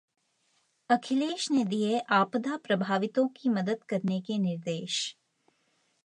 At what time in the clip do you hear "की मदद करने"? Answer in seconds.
3.27-4.19